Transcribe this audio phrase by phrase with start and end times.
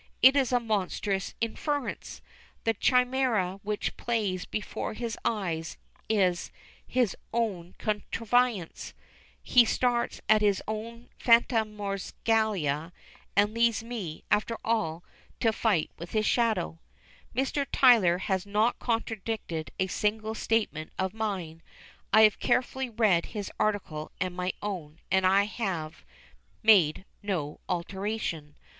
[0.23, 2.23] It is a monstrous inference!
[2.63, 5.77] The chimera which plays before his eyes
[6.09, 6.49] is
[6.87, 8.95] his own contrivance;
[9.43, 12.91] he starts at his own phantasmagoria,
[13.35, 15.03] and leaves me, after all,
[15.39, 16.79] to fight with his shadow.
[17.35, 17.67] Mr.
[17.71, 21.61] Tytler has not contradicted a single statement of mine.
[22.11, 26.03] I have carefully read his article and my own, and I have
[26.63, 28.55] made no alteration.